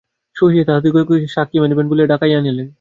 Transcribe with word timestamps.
শশী 0.35 0.61
তাহাদিগকে 0.67 1.15
সাক্ষী 1.27 1.57
মানিবেন 1.61 1.85
বলিয়া 1.89 2.07
ডাকাইয়া 2.07 2.37
আনিলেন। 2.39 2.67